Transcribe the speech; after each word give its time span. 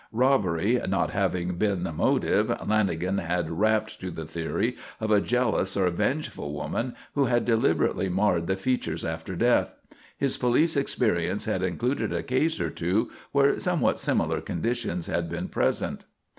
Robbery 0.11 0.81
not 0.87 1.11
having 1.11 1.59
been 1.59 1.83
the 1.83 1.93
motive, 1.93 2.47
Lanagan 2.47 3.19
had 3.23 3.51
"rapped" 3.51 3.99
to 4.01 4.09
the 4.09 4.25
theory 4.25 4.75
of 4.99 5.11
a 5.11 5.21
jealous 5.21 5.77
or 5.77 5.87
vengeful 5.91 6.53
woman 6.53 6.95
who 7.13 7.25
had 7.25 7.45
deliberately 7.45 8.09
marred 8.09 8.47
the 8.47 8.55
features 8.55 9.05
after 9.05 9.35
death. 9.35 9.75
His 10.17 10.39
police 10.39 10.75
experience 10.75 11.45
had 11.45 11.61
included 11.61 12.11
a 12.11 12.23
case 12.23 12.59
or 12.59 12.71
two 12.71 13.11
where 13.31 13.59
somewhat 13.59 13.99
similar 13.99 14.41
conditions 14.41 15.05
had 15.05 15.29
been 15.29 15.49
present. 15.49 16.05